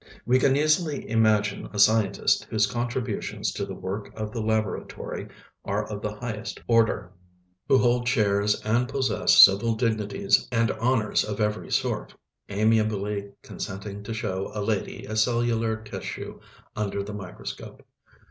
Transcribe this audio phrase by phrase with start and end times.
[0.25, 5.27] We can easily imagine a scientist whose contributions to the work of the laboratory
[5.63, 7.11] are of the highest order,
[7.67, 12.15] who holds chairs and possesses civil dignities and honors of every sort,
[12.49, 16.39] amiably consenting to show a lady a cellular tissue
[16.75, 17.83] under the microscope.